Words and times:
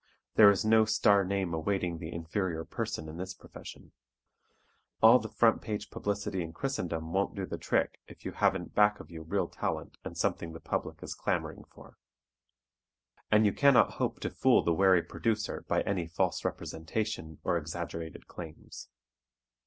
There 0.33 0.49
is 0.49 0.65
no 0.65 0.83
star 0.83 1.23
name 1.23 1.53
awaiting 1.53 1.99
the 1.99 2.11
inferior 2.11 2.65
person 2.65 3.07
in 3.07 3.17
this 3.17 3.35
profession. 3.35 3.91
All 4.99 5.19
the 5.19 5.29
front 5.29 5.61
page 5.61 5.91
publicity 5.91 6.41
in 6.41 6.53
christendom 6.53 7.13
won't 7.13 7.35
do 7.35 7.45
the 7.45 7.59
trick 7.59 7.99
if 8.07 8.25
you 8.25 8.31
haven't 8.31 8.73
back 8.73 8.99
of 8.99 9.11
you 9.11 9.21
real 9.21 9.47
talent 9.47 9.97
and 10.03 10.17
something 10.17 10.53
the 10.53 10.59
public 10.59 11.03
is 11.03 11.13
clamoring 11.13 11.65
for. 11.65 11.99
And 13.29 13.45
you 13.45 13.53
cannot 13.53 13.91
hope 14.01 14.19
to 14.21 14.31
fool 14.31 14.63
the 14.63 14.73
wary 14.73 15.03
producer 15.03 15.63
by 15.67 15.81
any 15.81 16.07
false 16.07 16.43
representation 16.43 17.37
or 17.43 17.55
exaggerated 17.55 18.25
claims. 18.27 18.89